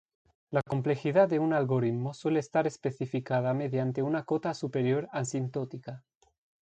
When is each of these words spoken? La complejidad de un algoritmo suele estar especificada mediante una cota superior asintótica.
La 0.49 0.63
complejidad 0.63 1.29
de 1.29 1.37
un 1.37 1.53
algoritmo 1.53 2.15
suele 2.15 2.39
estar 2.39 2.65
especificada 2.65 3.53
mediante 3.53 4.01
una 4.01 4.23
cota 4.25 4.55
superior 4.55 5.07
asintótica. 5.11 6.03